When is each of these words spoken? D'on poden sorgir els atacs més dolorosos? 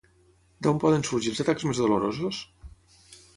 D'on 0.67 0.79
poden 0.83 1.05
sorgir 1.09 1.33
els 1.33 1.41
atacs 1.45 1.67
més 1.69 1.83
dolorosos? 1.83 2.41